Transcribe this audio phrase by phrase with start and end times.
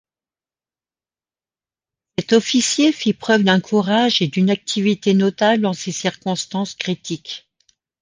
[2.17, 7.47] Cet officier fit preuve d'un courage et d'une activités notables en ces circonstances critiques.